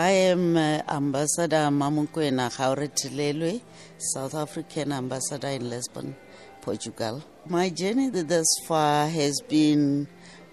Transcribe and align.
I 0.00 0.10
am 0.30 0.56
uh, 0.56 0.80
Ambassador 0.88 1.70
Mamokwena 1.72 2.48
Gaoretelelwe, 2.56 3.60
South 3.98 4.36
African 4.36 4.92
Ambassador 4.92 5.48
in 5.48 5.68
Lisbon, 5.68 6.14
Portugal. 6.60 7.20
My 7.48 7.68
journey 7.70 8.08
thus 8.10 8.46
far 8.68 9.08
has 9.08 9.40
been 9.48 10.06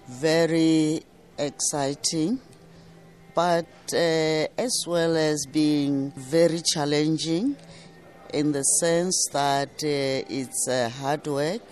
very 0.08 1.00
exciting, 1.38 2.40
but 3.36 3.68
uh, 3.92 4.48
as 4.58 4.84
well 4.84 5.16
as 5.16 5.46
being 5.46 6.10
very 6.16 6.60
challenging 6.74 7.54
in 8.34 8.50
the 8.50 8.64
sense 8.64 9.28
that 9.32 9.70
uh, 9.84 10.26
it's 10.28 10.66
uh, 10.68 10.88
hard 10.88 11.24
work. 11.28 11.62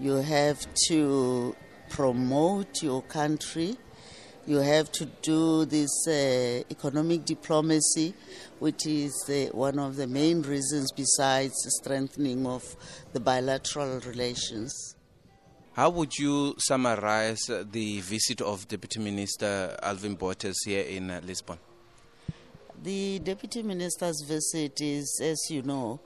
You 0.00 0.14
have 0.14 0.66
to 0.88 1.54
promote 1.90 2.82
your 2.82 3.02
country 3.02 3.76
you 4.46 4.58
have 4.58 4.90
to 4.92 5.06
do 5.22 5.64
this 5.64 5.90
uh, 6.08 6.62
economic 6.70 7.24
diplomacy, 7.24 8.14
which 8.58 8.86
is 8.86 9.12
uh, 9.28 9.54
one 9.56 9.78
of 9.78 9.96
the 9.96 10.06
main 10.06 10.42
reasons 10.42 10.90
besides 10.92 11.54
the 11.64 11.70
strengthening 11.82 12.46
of 12.46 12.76
the 13.12 13.20
bilateral 13.20 14.00
relations. 14.00 14.96
How 15.72 15.90
would 15.90 16.12
you 16.18 16.54
summarize 16.58 17.42
the 17.46 18.00
visit 18.00 18.40
of 18.40 18.66
Deputy 18.66 19.00
Minister 19.00 19.76
Alvin 19.82 20.14
Botes 20.14 20.64
here 20.64 20.82
in 20.82 21.10
uh, 21.10 21.20
Lisbon? 21.24 21.58
The 22.82 23.18
Deputy 23.20 23.62
Minister's 23.62 24.22
visit 24.26 24.80
is, 24.80 25.20
as 25.22 25.38
you 25.50 25.62
know, 25.62 26.00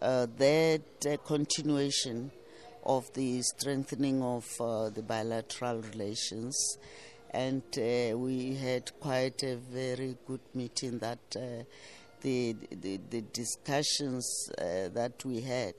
uh, 0.00 0.26
that 0.38 0.82
uh, 1.08 1.16
continuation 1.24 2.30
of 2.84 3.12
the 3.14 3.42
strengthening 3.42 4.22
of 4.22 4.44
uh, 4.60 4.90
the 4.90 5.02
bilateral 5.02 5.82
relations 5.92 6.78
and 7.36 7.62
uh, 7.76 8.16
we 8.16 8.54
had 8.54 8.90
quite 8.98 9.42
a 9.42 9.56
very 9.56 10.16
good 10.26 10.40
meeting 10.54 10.98
that 11.00 11.18
uh, 11.36 11.64
the, 12.22 12.56
the, 12.80 12.98
the 13.10 13.20
discussions 13.34 14.48
uh, 14.56 14.88
that 14.94 15.22
we 15.22 15.42
had 15.42 15.74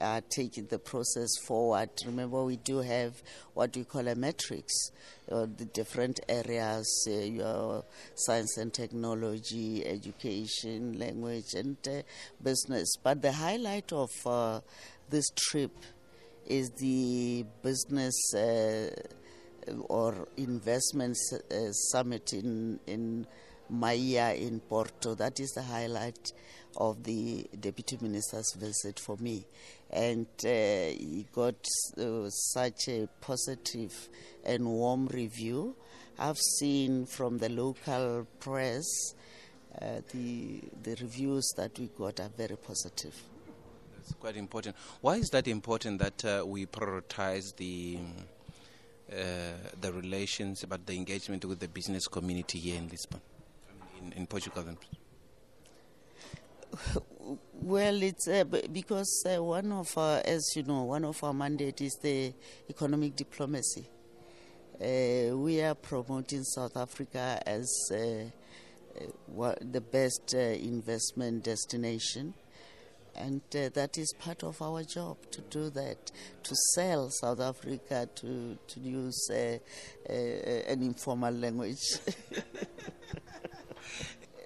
are 0.00 0.20
taking 0.20 0.66
the 0.66 0.78
process 0.78 1.28
forward. 1.44 1.90
Remember, 2.04 2.44
we 2.44 2.56
do 2.58 2.78
have 2.78 3.20
what 3.54 3.76
we 3.76 3.82
call 3.82 4.06
a 4.06 4.14
matrix, 4.14 4.92
uh, 5.32 5.46
the 5.56 5.64
different 5.64 6.20
areas, 6.28 7.08
uh, 7.08 7.18
your 7.18 7.84
science 8.14 8.56
and 8.56 8.72
technology, 8.72 9.84
education, 9.84 11.00
language, 11.00 11.54
and 11.54 11.76
uh, 11.88 12.02
business. 12.40 12.94
But 13.02 13.22
the 13.22 13.32
highlight 13.32 13.92
of 13.92 14.10
this 15.10 15.28
trip 15.34 15.72
is 16.46 16.70
the 16.78 17.44
business 17.64 18.14
or 19.88 20.28
investment 20.36 21.16
uh, 21.32 21.72
summit 21.72 22.32
in 22.32 22.78
in 22.86 23.26
Maia 23.68 24.34
in 24.34 24.60
Porto. 24.60 25.14
That 25.14 25.40
is 25.40 25.50
the 25.50 25.62
highlight 25.62 26.32
of 26.76 27.02
the 27.04 27.46
deputy 27.58 27.98
minister's 28.00 28.52
visit 28.54 29.00
for 29.00 29.16
me, 29.18 29.46
and 29.90 30.26
uh, 30.44 30.48
he 30.48 31.26
got 31.32 31.54
uh, 31.98 32.28
such 32.28 32.88
a 32.88 33.08
positive 33.20 34.08
and 34.44 34.66
warm 34.66 35.06
review. 35.08 35.76
I've 36.18 36.38
seen 36.38 37.06
from 37.06 37.38
the 37.38 37.48
local 37.48 38.26
press 38.40 38.84
uh, 39.80 40.00
the 40.12 40.60
the 40.82 40.96
reviews 41.00 41.52
that 41.56 41.78
we 41.78 41.88
got 41.88 42.20
are 42.20 42.30
very 42.36 42.56
positive. 42.56 43.14
That's 43.96 44.12
quite 44.14 44.36
important. 44.36 44.76
Why 45.00 45.16
is 45.16 45.28
that 45.30 45.48
important 45.48 45.98
that 45.98 46.24
uh, 46.24 46.44
we 46.46 46.66
prioritize 46.66 47.56
the 47.56 47.98
uh, 49.10 49.16
the 49.80 49.92
relations, 49.92 50.62
about 50.62 50.84
the 50.86 50.94
engagement 50.94 51.44
with 51.44 51.60
the 51.60 51.68
business 51.68 52.08
community 52.08 52.58
here 52.58 52.76
in 52.76 52.88
Lisbon, 52.88 53.20
in, 54.00 54.12
in 54.12 54.26
Portugal? 54.26 54.64
Well, 57.54 58.02
it's 58.02 58.28
uh, 58.28 58.44
because 58.72 59.24
uh, 59.26 59.42
one 59.42 59.72
of 59.72 59.96
our, 59.98 60.22
as 60.24 60.44
you 60.54 60.62
know, 60.62 60.84
one 60.84 61.04
of 61.04 61.22
our 61.24 61.32
mandate 61.32 61.80
is 61.80 61.98
the 62.02 62.32
economic 62.68 63.16
diplomacy. 63.16 63.88
Uh, 64.80 65.36
we 65.36 65.62
are 65.62 65.74
promoting 65.74 66.44
South 66.44 66.76
Africa 66.76 67.42
as 67.46 67.68
uh, 67.90 67.96
the 69.60 69.80
best 69.80 70.34
uh, 70.34 70.38
investment 70.38 71.44
destination 71.44 72.34
and 73.16 73.40
uh, 73.54 73.68
that 73.74 73.98
is 73.98 74.12
part 74.18 74.42
of 74.42 74.60
our 74.60 74.82
job 74.82 75.16
to 75.30 75.40
do 75.42 75.70
that, 75.70 76.10
to 76.42 76.54
sell 76.74 77.10
South 77.10 77.40
Africa, 77.40 78.08
to, 78.16 78.58
to 78.66 78.80
use 78.80 79.28
uh, 79.30 79.58
uh, 80.08 80.12
an 80.12 80.82
informal 80.82 81.32
language. 81.34 81.80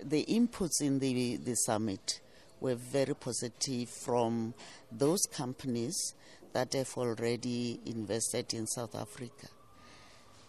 the 0.04 0.24
inputs 0.26 0.80
in 0.80 0.98
the, 0.98 1.36
the 1.36 1.54
summit 1.54 2.20
were 2.60 2.76
very 2.76 3.14
positive 3.14 3.88
from 3.88 4.54
those 4.92 5.22
companies 5.32 6.14
that 6.52 6.72
have 6.72 6.92
already 6.96 7.80
invested 7.86 8.52
in 8.54 8.66
South 8.66 8.94
Africa. 8.94 9.48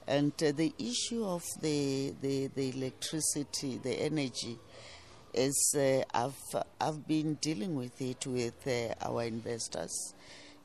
And 0.08 0.34
uh, 0.44 0.52
the 0.52 0.74
issue 0.80 1.24
of 1.24 1.44
the, 1.62 2.14
the, 2.22 2.48
the 2.48 2.70
electricity, 2.70 3.78
the 3.78 3.94
energy, 3.94 4.58
is 5.34 5.76
uh, 5.78 6.04
I've 6.14 6.64
I've 6.80 7.08
been 7.08 7.36
dealing 7.36 7.76
with 7.76 8.02
it 8.02 8.26
with 8.28 8.68
uh, 8.68 8.94
our 9.08 9.24
investors. 9.24 10.14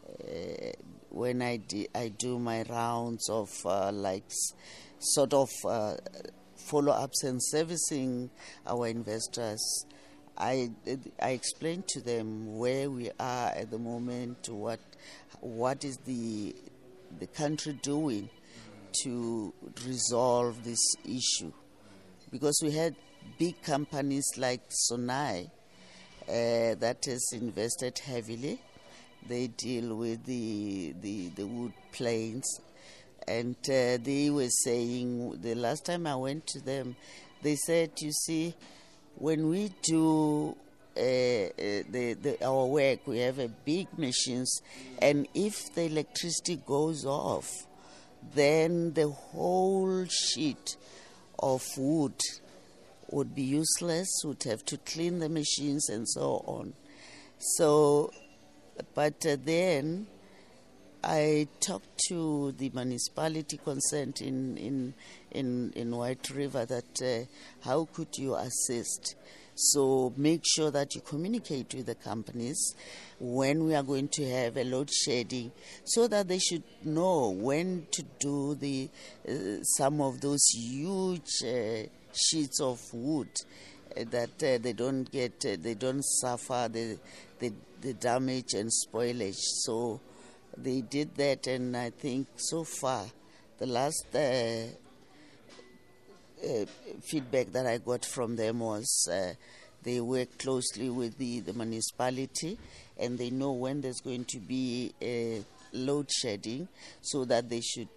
Uh, 0.09 0.73
when 1.11 1.43
I 1.43 1.57
di- 1.59 1.89
I 1.95 2.09
do 2.09 2.39
my 2.39 2.63
rounds 2.63 3.29
of 3.29 3.51
uh, 3.65 3.91
like 3.93 4.25
sort 4.99 5.35
of 5.35 5.51
uh, 5.65 5.97
follow 6.55 6.93
ups 6.93 7.25
and 7.25 7.43
servicing 7.43 8.31
our 8.67 8.87
investors, 8.87 9.87
I 10.37 10.71
I 11.21 11.31
explain 11.31 11.85
to 11.89 12.01
them 12.01 12.59
where 12.59 12.91
we 12.91 13.11
are 13.19 13.49
at 13.49 13.71
the 13.71 13.79
moment, 13.79 14.49
what 14.49 14.81
what 15.41 15.85
is 15.85 15.97
the 16.05 16.55
the 17.19 17.27
country 17.27 17.79
doing 17.83 18.29
to 19.03 19.53
resolve 19.87 20.65
this 20.65 20.95
issue, 21.05 21.53
because 22.31 22.59
we 22.63 22.71
had 22.73 22.95
big 23.39 23.63
companies 23.63 24.27
like 24.37 24.69
Sonae 24.71 25.47
uh, 25.47 25.51
that 26.29 27.05
has 27.07 27.25
invested 27.33 27.99
heavily. 27.99 28.61
They 29.29 29.49
deal 29.49 29.97
with 29.97 30.25
the, 30.25 30.95
the, 31.01 31.29
the 31.31 31.47
wood 31.47 31.73
planes. 31.93 32.61
And 33.27 33.57
uh, 33.65 33.99
they 34.03 34.31
were 34.31 34.49
saying, 34.49 35.41
the 35.43 35.55
last 35.55 35.85
time 35.85 36.07
I 36.07 36.15
went 36.17 36.47
to 36.49 36.61
them, 36.61 36.97
they 37.43 37.57
said, 37.57 37.91
you 38.01 38.13
see, 38.13 38.55
when 39.17 39.49
we 39.49 39.73
do 39.83 40.57
uh, 40.97 41.01
uh, 41.01 41.83
the, 41.91 42.17
the, 42.21 42.45
our 42.45 42.67
work, 42.67 43.07
we 43.07 43.19
have 43.19 43.39
a 43.39 43.49
big 43.49 43.99
machines, 43.99 44.63
and 45.03 45.27
if 45.35 45.75
the 45.75 45.83
electricity 45.83 46.57
goes 46.65 47.05
off, 47.05 47.51
then 48.35 48.93
the 48.95 49.09
whole 49.09 50.05
sheet 50.07 50.77
of 51.39 51.63
wood 51.77 52.19
would 53.11 53.35
be 53.35 53.43
useless, 53.43 54.09
would 54.25 54.43
have 54.45 54.65
to 54.67 54.79
clean 54.79 55.19
the 55.19 55.29
machines 55.29 55.89
and 55.89 56.09
so 56.09 56.43
on. 56.47 56.75
So, 57.39 58.11
but 58.95 59.25
uh, 59.27 59.37
then 59.45 60.07
I 61.05 61.47
talked 61.61 61.99
to 62.09 62.53
the 62.53 62.71
municipality 62.71 63.59
concerned 63.59 64.21
in, 64.21 64.57
in, 64.57 64.95
in, 65.31 65.73
in 65.77 65.95
White 65.95 66.31
River 66.31 66.65
that 66.65 67.03
uh, 67.03 67.27
how 67.65 67.85
could 67.93 68.17
you 68.17 68.35
assist? 68.35 69.15
So 69.55 70.13
make 70.17 70.43
sure 70.45 70.71
that 70.71 70.95
you 70.95 71.01
communicate 71.01 71.75
with 71.75 71.87
the 71.87 71.95
companies 71.95 72.75
when 73.19 73.65
we 73.65 73.75
are 73.75 73.83
going 73.83 74.09
to 74.09 74.29
have 74.29 74.59
a 74.59 74.65
load 74.65 74.91
shedding, 74.91 75.51
so 75.85 76.07
that 76.09 76.29
they 76.29 76.39
should 76.39 76.63
know 76.85 77.31
when 77.31 77.87
to 77.93 78.03
do 78.19 78.55
the 78.55 78.91
uh, 79.27 79.63
some 79.63 80.03
of 80.03 80.21
those 80.21 80.45
huge 80.49 81.43
uh, 81.43 81.89
sheets 82.17 82.61
of 82.61 82.81
wood 82.93 83.29
uh, 83.97 84.05
that 84.11 84.43
uh, 84.43 84.59
they 84.59 84.73
don't 84.73 85.11
get, 85.11 85.45
uh, 85.47 85.57
they 85.61 85.75
don't 85.75 86.03
suffer 86.03 86.69
the, 86.71 86.99
the, 87.39 87.53
the 87.81 87.95
damage 87.95 88.55
and 88.55 88.71
spoilage. 88.71 89.37
So 89.37 90.01
they 90.57 90.81
did 90.81 91.15
that, 91.17 91.47
and 91.47 91.77
I 91.77 91.91
think 91.91 92.27
so 92.37 92.65
far, 92.65 93.07
the 93.59 93.67
last 93.67 94.07
uh, 94.15 94.67
feedback 97.03 97.53
that 97.53 97.67
I 97.67 97.79
got 97.79 98.05
from 98.05 98.37
them 98.37 98.61
was 98.61 99.09
they 99.83 100.01
work 100.01 100.39
closely 100.39 100.91
with 100.91 101.17
the, 101.17 101.41
the 101.41 101.53
municipality 101.53 102.59
and 102.99 103.19
they 103.19 103.31
know 103.31 103.53
when 103.53 103.81
there's 103.81 104.01
going 104.01 104.25
to 104.25 104.39
be 104.39 104.93
a 105.01 105.43
load 105.73 106.11
shedding 106.11 106.69
so 107.01 107.25
that 107.25 107.49
they 107.49 107.61
should 107.61 107.89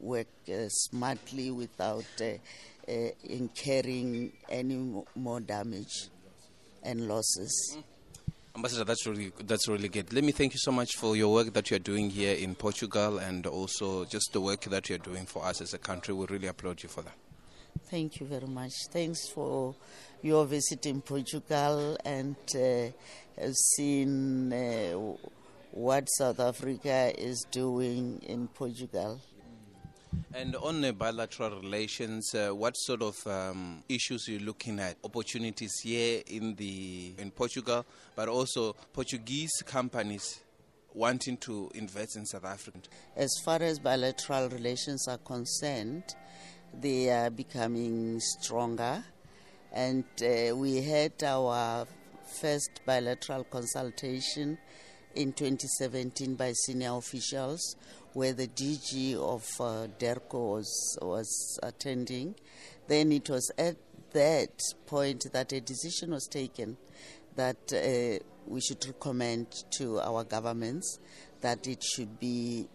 work 0.00 0.26
smartly 0.68 1.50
without 1.50 2.04
incurring 3.24 4.32
any 4.48 5.04
more 5.14 5.40
damage 5.40 6.08
and 6.82 7.08
losses. 7.08 7.78
Ambassador, 8.54 8.84
that's 8.84 9.06
really 9.06 9.32
that's 9.44 9.68
really 9.68 9.88
good. 9.88 10.12
Let 10.14 10.24
me 10.24 10.32
thank 10.32 10.54
you 10.54 10.58
so 10.58 10.72
much 10.72 10.96
for 10.96 11.14
your 11.14 11.30
work 11.32 11.52
that 11.52 11.70
you're 11.70 11.78
doing 11.78 12.08
here 12.08 12.34
in 12.34 12.54
Portugal 12.54 13.18
and 13.18 13.46
also 13.46 14.06
just 14.06 14.32
the 14.32 14.40
work 14.40 14.62
that 14.62 14.88
you're 14.88 14.98
doing 14.98 15.26
for 15.26 15.44
us 15.44 15.60
as 15.60 15.74
a 15.74 15.78
country. 15.78 16.14
We 16.14 16.24
really 16.26 16.46
applaud 16.46 16.82
you 16.82 16.88
for 16.88 17.02
that. 17.02 17.12
Thank 17.90 18.18
you 18.20 18.26
very 18.26 18.46
much. 18.46 18.72
Thanks 18.90 19.28
for 19.28 19.74
your 20.22 20.46
visit 20.46 20.86
in 20.86 21.02
Portugal 21.02 21.98
and 22.04 22.36
uh, 22.54 22.90
have 23.38 23.54
seen 23.54 24.52
uh, 24.52 24.92
what 25.72 26.06
South 26.06 26.40
Africa 26.40 27.12
is 27.18 27.46
doing 27.50 28.22
in 28.26 28.48
Portugal. 28.48 29.20
And 30.34 30.54
on 30.56 30.80
the 30.80 30.92
bilateral 30.92 31.60
relations, 31.60 32.34
uh, 32.34 32.50
what 32.50 32.76
sort 32.76 33.02
of 33.02 33.26
um, 33.26 33.82
issues 33.88 34.28
are 34.28 34.32
you 34.32 34.38
looking 34.40 34.78
at? 34.80 34.96
Opportunities 35.02 35.72
here 35.82 36.22
in 36.26 36.54
the 36.56 37.14
in 37.18 37.30
Portugal, 37.30 37.86
but 38.14 38.28
also 38.28 38.74
Portuguese 38.92 39.62
companies 39.64 40.40
wanting 40.94 41.36
to 41.36 41.70
invest 41.74 42.16
in 42.16 42.26
South 42.26 42.44
Africa. 42.44 42.78
As 43.16 43.30
far 43.44 43.62
as 43.62 43.78
bilateral 43.78 44.48
relations 44.48 45.06
are 45.08 45.18
concerned, 45.18 46.04
they 46.80 47.10
are 47.10 47.30
becoming 47.30 48.18
stronger. 48.20 49.04
And 49.72 50.04
uh, 50.22 50.56
we 50.56 50.82
had 50.82 51.22
our 51.22 51.86
first 52.40 52.80
bilateral 52.86 53.44
consultation 53.44 54.58
in 55.14 55.32
2017 55.32 56.34
by 56.34 56.52
senior 56.52 56.96
officials, 56.96 57.76
where 58.16 58.32
the 58.32 58.48
DG 58.48 59.14
of 59.14 59.44
uh, 59.60 59.86
DIRCO 59.98 60.54
was, 60.54 60.98
was 61.02 61.60
attending. 61.62 62.34
Then 62.88 63.12
it 63.12 63.28
was 63.28 63.52
at 63.58 63.76
that 64.14 64.58
point 64.86 65.26
that 65.34 65.52
a 65.52 65.60
decision 65.60 66.12
was 66.12 66.26
taken 66.26 66.78
that 67.34 67.58
uh, 67.74 68.24
we 68.46 68.62
should 68.62 68.82
recommend 68.86 69.48
to 69.72 70.00
our 70.00 70.24
governments 70.24 70.98
that 71.42 71.66
it 71.66 71.84
should 71.84 72.18
be 72.18 72.66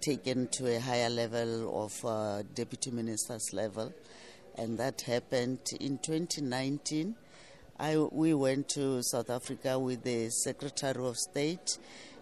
taken 0.00 0.48
to 0.48 0.66
a 0.76 0.80
higher 0.80 1.08
level 1.08 1.84
of 1.84 2.04
uh, 2.04 2.42
deputy 2.56 2.90
ministers 2.90 3.52
level, 3.52 3.94
and 4.58 4.76
that 4.76 5.02
happened 5.02 5.60
in 5.78 5.98
2019. 5.98 7.14
I, 7.78 7.96
we 7.96 8.34
went 8.34 8.70
to 8.70 9.04
South 9.04 9.30
Africa 9.30 9.78
with 9.78 10.02
the 10.02 10.30
Secretary 10.30 11.06
of 11.06 11.16
State, 11.16 11.78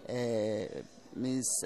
uh, 0.07 0.83
Ms. 1.17 1.65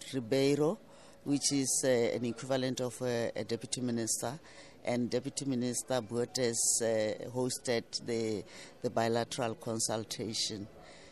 Uh, 0.00 0.14
Ribeiro, 0.14 0.78
which 1.24 1.52
is 1.52 1.82
uh, 1.84 1.88
an 1.88 2.24
equivalent 2.24 2.80
of 2.80 3.00
a, 3.02 3.30
a, 3.36 3.44
deputy 3.44 3.80
minister, 3.80 4.38
and 4.84 5.10
Deputy 5.10 5.44
Minister 5.44 6.00
Botes 6.00 6.80
uh, 6.82 7.28
hosted 7.30 7.84
the, 8.06 8.42
the 8.82 8.90
bilateral 8.90 9.54
consultation. 9.54 10.66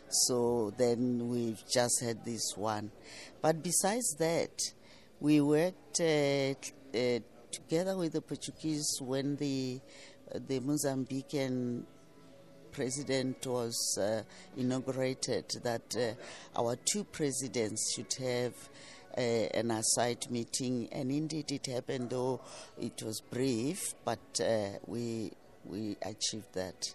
So 0.09 0.73
then 0.77 1.29
we've 1.29 1.61
just 1.71 2.01
had 2.03 2.25
this 2.25 2.53
one. 2.55 2.91
But 3.41 3.61
besides 3.61 4.15
that, 4.17 4.59
we 5.19 5.39
worked 5.41 6.01
uh, 6.01 6.55
uh, 6.97 7.19
together 7.51 7.95
with 7.95 8.13
the 8.13 8.21
Portuguese 8.21 8.97
when 9.01 9.35
the 9.35 9.79
the 10.47 10.59
Mozambican 10.59 11.83
president 12.71 13.45
was 13.45 13.97
uh, 13.99 14.21
inaugurated. 14.57 15.45
That 15.63 15.95
uh, 15.95 16.59
our 16.59 16.75
two 16.75 17.03
presidents 17.03 17.93
should 17.95 18.13
have 18.23 18.53
uh, 19.17 19.21
an 19.21 19.71
aside 19.71 20.29
meeting, 20.29 20.89
and 20.91 21.11
indeed 21.11 21.51
it 21.51 21.67
happened. 21.67 22.09
Though 22.09 22.41
it 22.79 23.01
was 23.03 23.21
brief, 23.21 23.93
but 24.05 24.19
uh, 24.41 24.79
we 24.87 25.31
we 25.65 25.97
achieved 26.01 26.53
that. 26.53 26.93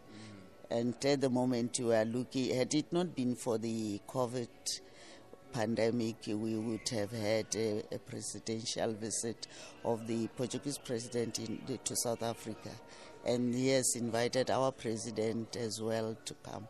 And 0.71 0.94
at 1.05 1.21
the 1.21 1.29
moment, 1.29 1.79
we 1.79 1.94
are 1.94 2.06
looking, 2.06 2.55
had 2.55 2.75
it 2.75 2.93
not 2.93 3.15
been 3.15 3.37
for 3.37 3.59
the 3.59 4.00
COVID 4.09 4.49
pandemic, 5.53 6.17
we 6.27 6.56
would 6.56 6.88
have 6.88 7.12
had 7.12 7.47
a, 7.55 7.85
a 7.93 7.99
presidential 7.99 8.93
visit 8.93 9.47
of 9.85 10.06
the 10.06 10.27
Portuguese 10.29 10.79
president 10.79 11.38
in, 11.38 11.79
to 11.85 11.94
South 11.94 12.23
Africa. 12.23 12.70
And 13.25 13.55
he 13.55 13.69
has 13.69 13.94
invited 13.97 14.50
our 14.50 14.71
president 14.71 15.56
as 15.56 15.81
well 15.81 16.17
to 16.25 16.35
come. 16.43 16.69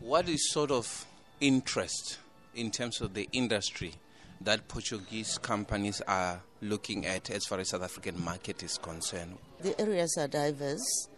What 0.00 0.28
is 0.28 0.50
sort 0.50 0.70
of 0.70 1.06
interest 1.40 2.18
in 2.54 2.70
terms 2.70 3.00
of 3.00 3.14
the 3.14 3.28
industry 3.32 3.92
that 4.40 4.68
Portuguese 4.68 5.38
companies 5.38 6.00
are 6.06 6.42
looking 6.60 7.06
at 7.06 7.30
as 7.30 7.44
far 7.46 7.60
as 7.60 7.70
South 7.70 7.82
African 7.82 8.22
market 8.22 8.62
is 8.62 8.78
concerned? 8.78 9.38
The 9.60 9.80
areas 9.80 10.16
are 10.18 10.28
diverse. 10.28 11.08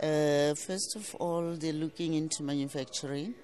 Uh, 0.00 0.54
first 0.54 0.94
of 0.96 1.14
all, 1.16 1.54
they're 1.54 1.72
looking 1.72 2.14
into 2.14 2.42
manufacturing, 2.42 3.34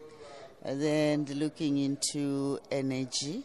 then 0.64 1.24
they're 1.24 1.36
looking 1.36 1.78
into 1.78 2.60
energy, 2.70 3.42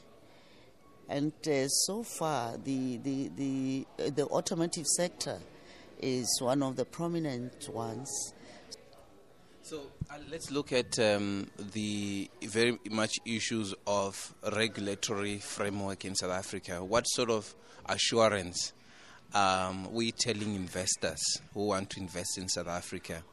and 1.07 1.33
uh, 1.47 1.67
so 1.67 2.03
far 2.03 2.55
the 2.57 2.97
the 2.97 3.29
the 3.35 3.87
uh, 3.97 4.09
the 4.11 4.25
automotive 4.27 4.85
sector 4.85 5.39
is 5.99 6.39
one 6.41 6.63
of 6.63 6.75
the 6.75 6.85
prominent 6.85 7.69
ones. 7.69 8.33
So 9.61 9.81
uh, 10.09 10.15
let's 10.31 10.49
look 10.49 10.73
at 10.73 10.97
um, 10.97 11.47
the 11.73 12.29
very 12.41 12.79
much 12.89 13.19
issues 13.25 13.75
of 13.85 14.33
regulatory 14.55 15.37
framework 15.37 16.05
in 16.05 16.15
South 16.15 16.31
Africa. 16.31 16.83
What 16.83 17.03
sort 17.03 17.29
of 17.29 17.53
assurance 17.85 18.73
um, 19.33 19.93
we 19.93 20.11
telling 20.11 20.55
investors 20.55 21.21
who 21.53 21.67
want 21.67 21.91
to 21.91 21.99
invest 21.99 22.37
in 22.37 22.49
South 22.49 22.67
Africa 22.67 23.23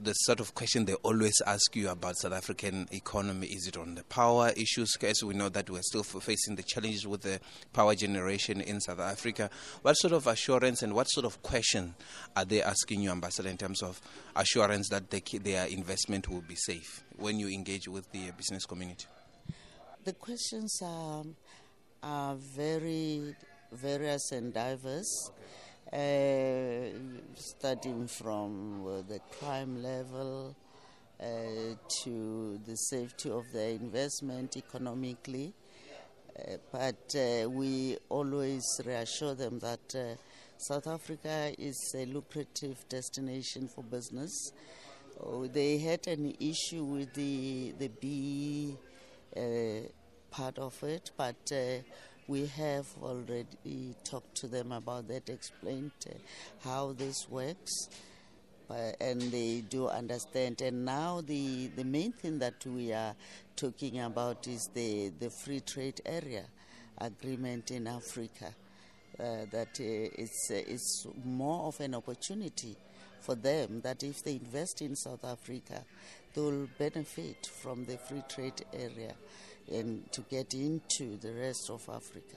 the 0.00 0.12
sort 0.12 0.40
of 0.40 0.54
question 0.54 0.84
they 0.84 0.94
always 0.94 1.40
ask 1.46 1.74
you 1.74 1.88
about 1.88 2.16
South 2.16 2.32
African 2.32 2.88
economy 2.92 3.46
is 3.48 3.66
it 3.66 3.76
on 3.76 3.94
the 3.94 4.04
power 4.04 4.50
issues? 4.56 4.96
As 5.02 5.22
we 5.22 5.34
know 5.34 5.48
that 5.48 5.68
we're 5.68 5.82
still 5.82 6.02
facing 6.02 6.56
the 6.56 6.62
challenges 6.62 7.06
with 7.06 7.22
the 7.22 7.40
power 7.72 7.94
generation 7.94 8.60
in 8.60 8.80
South 8.80 9.00
Africa. 9.00 9.50
What 9.82 9.94
sort 9.94 10.12
of 10.12 10.26
assurance 10.26 10.82
and 10.82 10.94
what 10.94 11.06
sort 11.10 11.26
of 11.26 11.42
question 11.42 11.94
are 12.36 12.44
they 12.44 12.62
asking 12.62 13.00
you, 13.02 13.10
Ambassador, 13.10 13.48
in 13.48 13.56
terms 13.56 13.82
of 13.82 14.00
assurance 14.36 14.88
that 14.90 15.10
they, 15.10 15.20
their 15.38 15.66
investment 15.66 16.28
will 16.28 16.42
be 16.42 16.56
safe 16.56 17.02
when 17.16 17.38
you 17.38 17.48
engage 17.48 17.88
with 17.88 18.10
the 18.12 18.30
business 18.36 18.64
community? 18.66 19.06
The 20.04 20.12
questions 20.12 20.78
are, 20.82 21.24
are 22.02 22.34
very 22.34 23.34
various 23.72 24.32
and 24.32 24.52
diverse. 24.52 25.30
Uh, 25.30 25.32
starting 27.34 28.06
from 28.06 28.86
uh, 28.86 29.02
the 29.08 29.20
crime 29.38 29.82
level 29.82 30.54
uh, 31.20 31.24
to 32.04 32.60
the 32.64 32.76
safety 32.76 33.28
of 33.30 33.44
the 33.52 33.70
investment 33.70 34.56
economically. 34.56 35.52
Uh, 36.38 36.56
but 36.70 37.14
uh, 37.16 37.50
we 37.50 37.98
always 38.08 38.64
reassure 38.86 39.34
them 39.34 39.58
that 39.58 39.94
uh, 39.96 40.14
South 40.58 40.86
Africa 40.86 41.52
is 41.58 41.92
a 41.96 42.06
lucrative 42.06 42.88
destination 42.88 43.66
for 43.66 43.82
business. 43.82 44.52
Oh, 45.20 45.48
they 45.48 45.78
had 45.78 46.06
an 46.06 46.34
issue 46.38 46.84
with 46.84 47.12
the 47.14 47.74
the 47.78 47.88
B 47.88 48.76
part 50.30 50.58
of 50.58 50.82
it, 50.84 51.10
but 51.16 51.52
we 52.30 52.46
have 52.46 52.86
already 53.02 53.92
talked 54.04 54.36
to 54.36 54.46
them 54.46 54.70
about 54.70 55.08
that, 55.08 55.28
explained 55.28 55.90
uh, 56.08 56.12
how 56.62 56.92
this 56.92 57.28
works, 57.28 57.88
uh, 58.70 58.92
and 59.00 59.20
they 59.32 59.64
do 59.68 59.88
understand. 59.88 60.62
And 60.62 60.84
now 60.84 61.22
the, 61.22 61.66
the 61.74 61.82
main 61.82 62.12
thing 62.12 62.38
that 62.38 62.64
we 62.64 62.92
are 62.92 63.16
talking 63.56 63.98
about 63.98 64.46
is 64.46 64.70
the, 64.74 65.10
the 65.18 65.28
free 65.28 65.58
trade 65.58 66.00
area 66.06 66.44
agreement 66.98 67.72
in 67.72 67.88
Africa. 67.88 68.54
Uh, 69.18 69.44
that 69.50 69.80
uh, 69.80 70.22
it's, 70.22 70.52
uh, 70.52 70.62
it's 70.68 71.06
more 71.24 71.66
of 71.66 71.80
an 71.80 71.96
opportunity 71.96 72.76
for 73.20 73.34
them 73.34 73.80
that 73.82 74.04
if 74.04 74.22
they 74.22 74.34
invest 74.34 74.80
in 74.82 74.94
South 74.94 75.24
Africa, 75.24 75.84
they 76.32 76.40
will 76.40 76.68
benefit 76.78 77.50
from 77.60 77.84
the 77.86 77.98
free 77.98 78.22
trade 78.28 78.64
area 78.72 79.14
and 79.70 80.10
to 80.12 80.20
get 80.22 80.54
into 80.54 81.16
the 81.18 81.32
rest 81.32 81.70
of 81.70 81.88
Africa. 81.88 82.36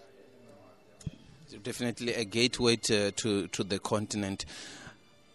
Definitely 1.62 2.14
a 2.16 2.26
gateway 2.26 2.78
to, 2.78 3.12
to, 3.12 3.48
to 3.48 3.64
the 3.64 3.78
continent. 3.80 4.46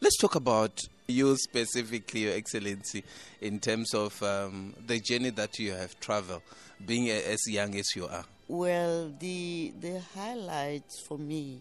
Let's 0.01 0.17
talk 0.17 0.35
about 0.35 0.81
you 1.07 1.37
specifically, 1.37 2.23
Your 2.23 2.35
Excellency, 2.35 3.05
in 3.41 3.61
terms 3.61 3.95
of 3.95 4.21
um, 4.23 4.75
the 4.87 5.01
journey 5.01 5.31
that 5.31 5.59
you 5.59 5.73
have 5.73 5.99
traveled, 6.01 6.43
being 6.85 7.09
as 7.09 7.41
young 7.49 7.75
as 7.77 7.87
you 7.97 8.07
are. 8.07 8.25
Well, 8.47 9.13
the 9.19 9.73
the 9.81 10.01
highlight 10.15 10.85
for 11.07 11.19
me 11.19 11.61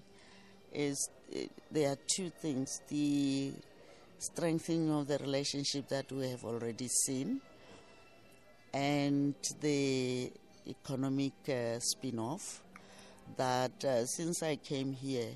is 0.73 1.09
uh, 1.35 1.39
there 1.71 1.91
are 1.91 1.97
two 2.15 2.29
things: 2.29 2.81
the 2.87 3.51
strengthening 4.19 4.91
of 4.91 5.07
the 5.07 5.17
relationship 5.17 5.87
that 5.89 6.11
we 6.11 6.29
have 6.29 6.43
already 6.43 6.87
seen, 6.87 7.41
and 8.73 9.35
the 9.61 10.31
economic 10.67 11.33
uh, 11.49 11.79
spin 11.79 12.19
off 12.19 12.61
that 13.35 13.83
uh, 13.83 14.05
since 14.05 14.41
I 14.43 14.55
came 14.55 14.93
here, 14.93 15.31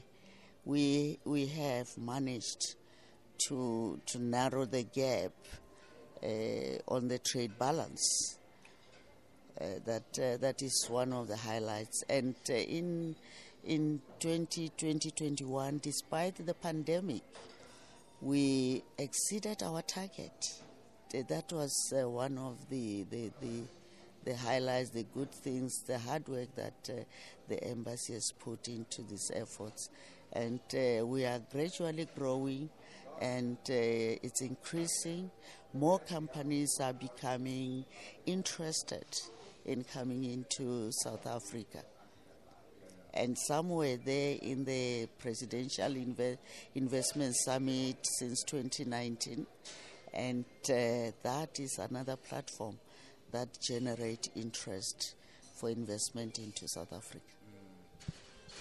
we, 0.66 1.20
we 1.26 1.48
have 1.48 1.88
managed 1.98 2.76
to, 3.48 4.00
to 4.06 4.20
narrow 4.20 4.66
the 4.66 4.84
gap 4.84 5.32
uh, 6.24 6.78
on 6.88 7.08
the 7.08 7.20
trade 7.20 7.58
balance. 7.58 8.38
Uh, 9.60 9.66
that, 9.86 10.20
uh, 10.20 10.38
that 10.38 10.62
is 10.62 10.88
one 10.90 11.14
of 11.14 11.28
the 11.28 11.36
highlights. 11.36 12.04
And 12.10 12.36
in, 12.48 13.16
in 13.66 14.02
2020-2021, 14.20 15.82
despite 15.82 16.46
the 16.46 16.54
pandemic, 16.54 17.22
we 18.22 18.84
exceeded 18.98 19.62
our 19.62 19.82
target. 19.82 20.62
That 21.14 21.52
was 21.52 21.94
uh, 21.94 22.08
one 22.10 22.38
of 22.38 22.70
the, 22.70 23.04
the, 23.04 23.32
the, 23.42 23.64
the, 24.24 24.38
highlights, 24.38 24.92
the 24.92 25.04
good 25.14 25.30
things, 25.30 25.84
the 25.86 26.00
hard 26.00 26.26
work 26.30 26.56
that 26.56 26.90
uh, 26.90 27.04
the 27.50 27.62
embassy 27.66 28.14
has 28.14 28.32
put 28.40 28.70
into 28.70 29.02
these 29.02 29.30
efforts. 29.36 29.90
And 30.32 30.62
uh, 30.74 31.06
we 31.06 31.26
are 31.26 31.42
gradually 31.52 32.08
growing 32.18 32.70
and 33.20 33.58
uh, 33.70 33.74
it's 34.24 34.42
increasing. 34.42 35.30
More 35.74 36.00
companies 36.00 36.80
are 36.82 36.94
becoming 36.94 37.84
interested 38.26 39.06
in 39.66 39.84
coming 39.84 40.24
into 40.24 40.92
South 40.92 41.28
Africa. 41.28 41.84
And 43.14 43.38
somewhere 43.38 43.98
there 43.98 44.38
in 44.42 44.64
the 44.64 45.08
Presidential 45.20 45.90
Inve- 45.92 46.38
Investment 46.76 47.36
Summit 47.36 47.98
since 48.18 48.44
2019, 48.44 49.46
and 50.14 50.46
uh, 50.70 51.12
that 51.24 51.60
is 51.60 51.80
another 51.80 52.16
platform 52.16 52.78
that 53.32 53.60
generates 53.60 54.30
interest 54.36 55.16
for 55.56 55.70
investment 55.70 56.40
into 56.40 56.68
South 56.68 56.92
Africa. 56.94 57.41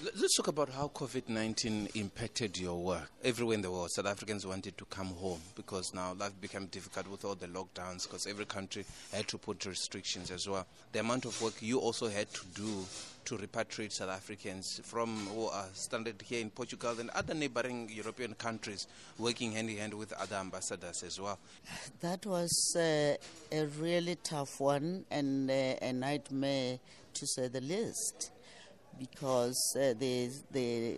Let's 0.03 0.35
talk 0.35 0.49
about 0.49 0.71
how 0.71 0.89
COVID 0.89 1.29
19 1.29 1.91
impacted 1.95 2.57
your 2.57 2.83
work. 2.83 3.11
Everywhere 3.23 3.57
in 3.57 3.61
the 3.61 3.71
world, 3.71 3.91
South 3.91 4.07
Africans 4.07 4.47
wanted 4.47 4.79
to 4.79 4.87
come 4.87 5.09
home 5.09 5.43
because 5.55 5.93
now 5.93 6.15
life 6.15 6.33
became 6.41 6.67
difficult 6.67 7.07
with 7.07 7.23
all 7.23 7.35
the 7.35 7.49
lockdowns 7.49 8.05
because 8.05 8.27
every 8.27 8.47
country 8.47 8.87
had 9.13 9.29
to 9.29 9.37
put 9.37 9.67
restrictions 9.67 10.31
as 10.31 10.49
well. 10.49 10.67
The 10.93 11.01
amount 11.01 11.27
of 11.27 11.43
work 11.43 11.53
you 11.61 11.81
also 11.81 12.09
had 12.09 12.33
to 12.33 12.41
do 12.55 12.83
to 13.27 13.37
repatriate 13.37 13.93
South 13.93 14.09
Africans 14.09 14.81
from 14.85 15.27
who 15.35 15.49
are 15.49 15.67
stranded 15.75 16.23
here 16.23 16.41
in 16.41 16.49
Portugal 16.49 16.99
and 16.99 17.11
other 17.11 17.35
neighboring 17.35 17.91
European 17.93 18.33
countries, 18.33 18.87
working 19.19 19.53
hand 19.53 19.69
in 19.69 19.77
hand 19.77 19.93
with 19.93 20.15
other 20.15 20.37
ambassadors 20.37 21.03
as 21.03 21.21
well. 21.21 21.39
That 22.01 22.25
was 22.25 22.75
uh, 22.75 23.17
a 23.53 23.67
really 23.79 24.17
tough 24.25 24.61
one 24.61 25.05
and 25.11 25.51
uh, 25.51 25.75
a 25.83 25.93
nightmare 25.93 26.79
to 27.13 27.27
say 27.27 27.49
the 27.49 27.61
least 27.61 28.31
because 28.99 29.77
uh, 29.77 29.95
the, 29.99 30.31
the, 30.51 30.97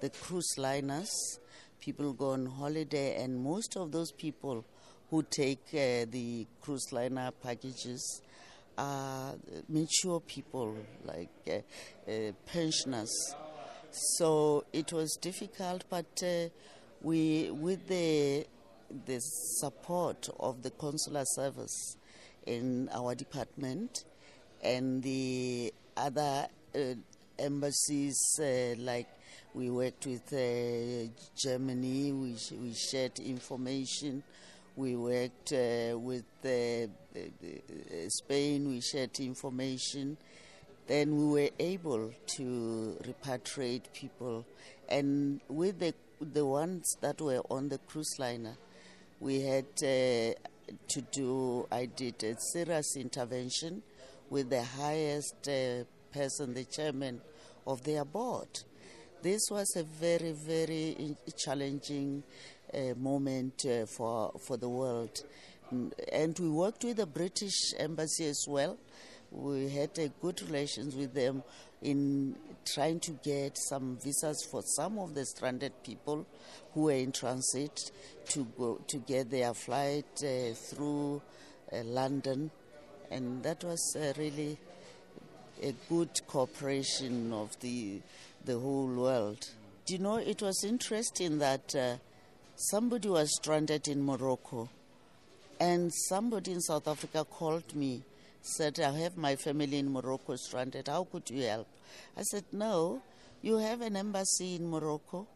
the 0.00 0.10
cruise 0.10 0.54
liners, 0.56 1.38
people 1.80 2.12
go 2.12 2.30
on 2.30 2.46
holiday, 2.46 3.22
and 3.22 3.42
most 3.42 3.76
of 3.76 3.92
those 3.92 4.12
people 4.12 4.64
who 5.10 5.22
take 5.22 5.62
uh, 5.72 6.06
the 6.10 6.46
cruise 6.60 6.92
liner 6.92 7.30
packages 7.42 8.22
are 8.78 9.34
mature 9.68 10.20
people, 10.20 10.76
like 11.04 11.28
uh, 11.48 12.10
uh 12.10 12.32
pensioners. 12.46 13.12
So 13.90 14.64
it 14.72 14.92
was 14.92 15.18
difficult, 15.20 15.84
but 15.90 16.22
uh, 16.22 16.48
we, 17.02 17.50
with 17.50 17.88
the 17.88 18.46
the 19.06 19.20
support 19.20 20.28
of 20.38 20.62
the 20.62 20.70
consular 20.70 21.24
service 21.24 21.96
in 22.46 22.88
our 22.92 23.14
department 23.14 24.04
and 24.62 25.02
the 25.02 25.72
other 25.96 26.48
uh, 26.74 26.94
embassies, 27.40 28.18
uh, 28.40 28.74
like 28.78 29.08
we 29.54 29.70
worked 29.70 30.06
with 30.06 30.32
uh, 30.32 31.10
Germany, 31.36 32.12
we, 32.12 32.36
sh- 32.36 32.52
we 32.52 32.74
shared 32.74 33.18
information. 33.18 34.22
We 34.76 34.96
worked 34.96 35.52
uh, 35.52 35.98
with 35.98 36.24
uh, 36.44 36.86
Spain, 38.08 38.68
we 38.68 38.80
shared 38.80 39.18
information. 39.18 40.16
Then 40.86 41.16
we 41.16 41.42
were 41.42 41.50
able 41.58 42.12
to 42.36 42.96
repatriate 43.02 43.92
people. 43.92 44.46
And 44.88 45.40
with 45.48 45.80
the, 45.80 45.94
the 46.20 46.46
ones 46.46 46.96
that 47.00 47.20
were 47.20 47.42
on 47.50 47.68
the 47.68 47.78
cruise 47.78 48.16
liner, 48.18 48.56
we 49.20 49.42
had 49.42 49.66
uh, 49.82 50.34
to 50.88 51.00
do, 51.12 51.66
I 51.70 51.86
did 51.86 52.22
a 52.24 52.36
serious 52.40 52.96
intervention 52.96 53.82
with 54.30 54.50
the 54.50 54.62
highest 54.62 55.48
uh, 55.48 55.84
person, 56.12 56.54
the 56.54 56.64
chairman 56.64 57.20
of 57.66 57.82
their 57.84 58.04
board. 58.04 58.48
This 59.22 59.48
was 59.50 59.76
a 59.76 59.82
very, 59.82 60.32
very 60.32 61.16
challenging 61.36 62.22
uh, 62.72 62.94
moment 62.96 63.64
uh, 63.66 63.86
for, 63.86 64.32
for 64.46 64.56
the 64.56 64.68
world. 64.68 65.22
And 66.12 66.38
we 66.38 66.48
worked 66.48 66.84
with 66.84 66.96
the 66.96 67.06
British 67.06 67.74
Embassy 67.78 68.26
as 68.26 68.44
well. 68.48 68.78
We 69.30 69.68
had 69.68 69.96
a 69.98 70.08
good 70.08 70.42
relations 70.42 70.96
with 70.96 71.14
them 71.14 71.42
in 71.82 72.34
trying 72.64 73.00
to 73.00 73.12
get 73.22 73.56
some 73.56 73.96
visas 74.02 74.46
for 74.50 74.62
some 74.62 74.98
of 74.98 75.14
the 75.14 75.24
stranded 75.24 75.72
people 75.82 76.26
who 76.74 76.82
were 76.82 76.92
in 76.92 77.12
transit 77.12 77.90
to 78.28 78.46
go 78.56 78.80
to 78.88 78.98
get 78.98 79.30
their 79.30 79.54
flight 79.54 80.06
uh, 80.22 80.52
through 80.54 81.22
uh, 81.72 81.82
London, 81.84 82.50
and 83.10 83.42
that 83.42 83.64
was 83.64 83.96
uh, 83.96 84.12
really 84.18 84.58
a 85.62 85.74
good 85.88 86.10
cooperation 86.26 87.32
of 87.32 87.58
the 87.60 88.00
the 88.44 88.58
whole 88.58 88.86
world. 88.86 89.48
Do 89.86 89.94
you 89.94 89.98
know 90.00 90.16
it 90.16 90.40
was 90.42 90.64
interesting 90.64 91.38
that 91.38 91.74
uh, 91.74 91.96
somebody 92.56 93.08
was 93.08 93.34
stranded 93.36 93.88
in 93.88 94.02
Morocco, 94.02 94.68
and 95.58 95.92
somebody 95.92 96.52
in 96.52 96.60
South 96.60 96.88
Africa 96.88 97.24
called 97.24 97.74
me, 97.74 98.02
said, 98.42 98.80
"I 98.80 98.92
have 98.98 99.16
my 99.16 99.36
family 99.36 99.78
in 99.78 99.92
Morocco 99.92 100.36
stranded. 100.36 100.88
How 100.88 101.04
could 101.04 101.28
you 101.30 101.42
help?" 101.42 101.66
I 102.16 102.22
said, 102.22 102.44
"No, 102.52 103.02
you 103.42 103.56
have 103.58 103.80
an 103.82 103.96
embassy 103.96 104.56
in 104.56 104.70
Morocco. 104.70 105.26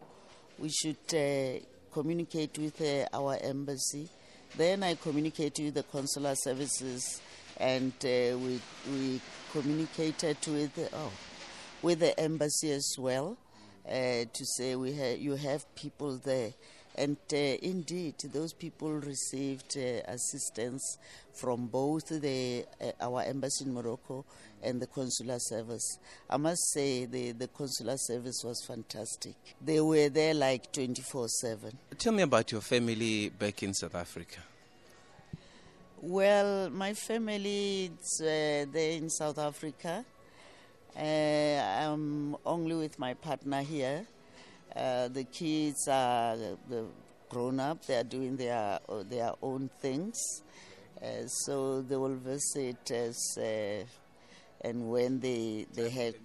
We 0.58 0.70
should 0.70 1.12
uh, 1.12 1.60
communicate 1.92 2.58
with 2.58 2.80
uh, 2.80 3.06
our 3.12 3.36
embassy." 3.42 4.08
Then 4.56 4.84
I 4.84 4.94
communicated 4.94 5.64
with 5.64 5.74
the 5.74 5.82
consular 5.82 6.34
services, 6.36 7.20
and 7.58 7.92
uh, 8.04 8.38
we 8.38 8.60
we 8.90 9.20
communicated 9.54 10.36
with 10.48 10.90
oh, 10.92 11.12
with 11.80 12.00
the 12.00 12.18
embassy 12.18 12.72
as 12.72 12.96
well 12.98 13.36
uh, 13.88 14.24
to 14.32 14.44
say 14.44 14.74
we 14.74 14.92
ha- 14.92 15.16
you 15.16 15.36
have 15.36 15.72
people 15.76 16.16
there. 16.16 16.52
And 16.96 17.16
uh, 17.32 17.36
indeed, 17.36 18.14
those 18.32 18.52
people 18.52 18.90
received 18.92 19.76
uh, 19.76 20.00
assistance 20.10 20.98
from 21.32 21.66
both 21.66 22.08
the 22.08 22.64
uh, 22.80 22.90
our 23.00 23.22
embassy 23.22 23.64
in 23.64 23.74
Morocco 23.74 24.24
and 24.60 24.80
the 24.80 24.86
consular 24.88 25.38
service. 25.38 25.98
I 26.28 26.36
must 26.36 26.72
say 26.72 27.04
the, 27.04 27.32
the 27.32 27.46
consular 27.48 27.96
service 27.96 28.42
was 28.44 28.64
fantastic. 28.66 29.34
They 29.64 29.80
were 29.80 30.08
there 30.08 30.34
like 30.34 30.72
24 30.72 31.28
7. 31.28 31.78
Tell 31.98 32.12
me 32.12 32.22
about 32.24 32.50
your 32.50 32.60
family 32.60 33.28
back 33.28 33.62
in 33.62 33.72
South 33.72 33.94
Africa. 33.94 34.40
Well, 36.06 36.68
my 36.68 36.92
family 36.92 37.90
is 37.98 38.20
uh, 38.20 38.66
there 38.70 38.92
in 38.92 39.08
South 39.08 39.38
Africa. 39.38 40.04
Uh, 40.94 41.00
I'm 41.00 42.36
only 42.44 42.74
with 42.74 42.98
my 42.98 43.14
partner 43.14 43.62
here. 43.62 44.06
Uh, 44.76 45.08
the 45.08 45.24
kids 45.24 45.88
are 45.88 46.36
grown 47.30 47.58
up; 47.58 47.86
they 47.86 47.96
are 47.96 48.04
doing 48.04 48.36
their 48.36 48.80
their 49.08 49.32
own 49.42 49.70
things. 49.80 50.42
Uh, 51.02 51.26
so 51.26 51.80
they 51.80 51.96
will 51.96 52.16
visit 52.16 52.90
us, 52.90 53.38
uh, 53.38 53.84
and 54.60 54.90
when 54.90 55.20
they 55.20 55.64
they 55.72 55.88
have 55.88 56.16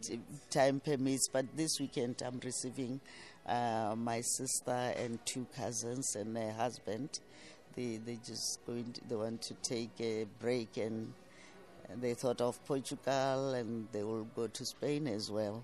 time 0.50 0.82
permits. 0.82 1.30
But 1.32 1.56
this 1.56 1.80
weekend, 1.80 2.22
I'm 2.22 2.42
receiving 2.44 3.00
uh, 3.48 3.96
my 3.98 4.20
sister 4.20 4.94
and 4.98 5.26
two 5.26 5.48
cousins 5.56 6.18
and 6.18 6.36
their 6.36 6.52
husband 6.52 7.22
they 7.76 7.98
they 7.98 8.18
just 8.26 8.66
going 8.66 8.92
to, 8.94 9.02
they 9.08 9.16
want 9.16 9.42
to 9.44 9.54
take 9.56 9.92
a 10.00 10.26
break 10.40 10.78
and, 10.78 11.14
and 11.90 12.02
they 12.02 12.14
thought 12.14 12.42
of 12.42 12.64
Portugal 12.66 13.54
and 13.54 13.88
they 13.92 14.04
will 14.04 14.26
go 14.36 14.48
to 14.48 14.66
Spain 14.66 15.08
as 15.08 15.30
well. 15.32 15.64